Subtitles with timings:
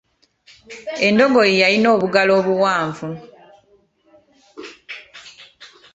[1.07, 3.07] Endogoyi yalina obulago obuwanvu.